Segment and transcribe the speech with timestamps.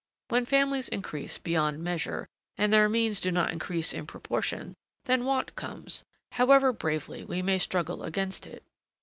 [0.29, 2.25] When families increase beyond measure,
[2.57, 4.73] and their means do not increase in proportion,
[5.05, 8.63] then want comes, however bravely we may struggle against it.